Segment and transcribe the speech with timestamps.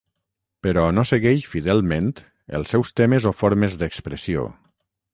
[0.67, 2.09] Però no segueix fidelment
[2.61, 4.51] els seus temes o formes d’expressió.